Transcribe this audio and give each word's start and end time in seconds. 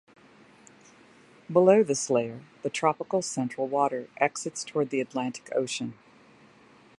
Below 1.53 1.83
this 1.83 2.09
layer, 2.09 2.41
the 2.63 2.71
Tropical 2.71 3.21
Central 3.21 3.67
Water 3.67 4.09
exits 4.17 4.63
toward 4.63 4.89
the 4.89 4.99
Atlantic 4.99 5.49
Ocean. 5.55 5.93